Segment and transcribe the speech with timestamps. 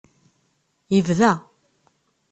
[0.93, 1.31] Yebda.